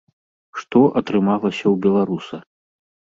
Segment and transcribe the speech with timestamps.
[0.61, 2.41] Што атрымалася ў беларуса?